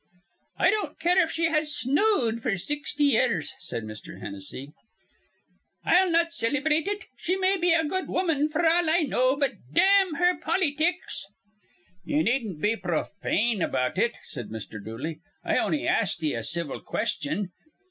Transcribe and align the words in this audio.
"I 0.57 0.71
don't 0.71 0.99
care 0.99 1.21
if 1.21 1.29
she 1.29 1.45
has 1.51 1.75
snowed 1.77 2.39
f'r 2.41 2.59
sixty 2.59 3.03
years," 3.03 3.53
said 3.59 3.83
Mr. 3.83 4.19
Hennessy. 4.19 4.73
"I'll 5.85 6.09
not 6.09 6.31
cillybrate 6.33 6.87
it. 6.87 7.03
She 7.17 7.35
may 7.35 7.55
be 7.55 7.71
a 7.75 7.83
good 7.85 8.07
woman 8.07 8.49
f'r 8.49 8.67
all 8.67 8.89
I 8.89 9.01
know, 9.01 9.35
but 9.35 9.51
dam 9.71 10.15
her 10.15 10.39
pollytics." 10.39 11.27
"Ye 12.03 12.23
needn't 12.23 12.59
be 12.61 12.75
pro 12.75 13.03
fane 13.03 13.61
about 13.61 13.99
it," 13.99 14.13
said 14.23 14.49
Mr. 14.49 14.83
Dooley. 14.83 15.19
"I 15.45 15.59
on'y 15.59 15.85
ast 15.87 16.23
ye 16.23 16.33
a 16.33 16.41
civil 16.41 16.79
question. 16.81 17.51